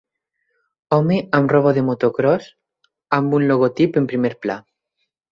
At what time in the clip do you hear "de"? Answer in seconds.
1.77-1.83